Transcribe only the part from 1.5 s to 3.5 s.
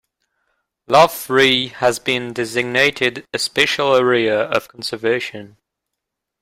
has been designated a